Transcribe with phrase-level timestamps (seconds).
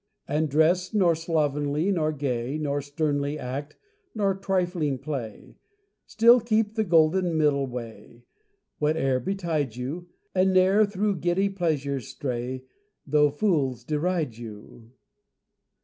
[0.27, 3.77] And dress nor slovenly nor gay, Nor sternly act;
[4.15, 5.57] nor trifling play;
[6.07, 8.23] Still keep the golden middle way
[8.79, 12.63] Whate'er betide you; And ne'er through giddy pleasures stray,
[13.05, 14.89] Though fools deride you.